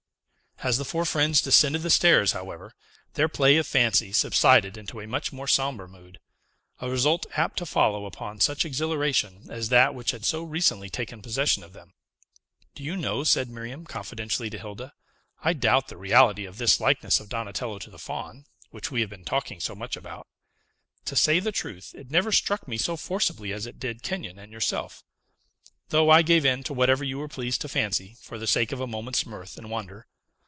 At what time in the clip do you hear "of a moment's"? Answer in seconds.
28.71-29.25